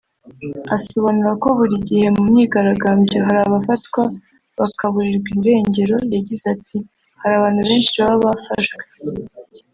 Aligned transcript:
Asobanura 0.75 1.31
ko 1.43 1.47
buri 1.57 1.75
gihe 1.87 2.05
mu 2.15 2.21
myigaragambyo 2.29 3.17
hari 3.25 3.39
abafatwa 3.47 4.01
bakaburirwa 4.59 5.29
irengeroYagize 5.41 6.45
ati”Hari 6.55 7.33
abantu 7.35 7.61
benshi 7.67 7.95
baba 8.03 8.21
bafashwe 8.29 8.83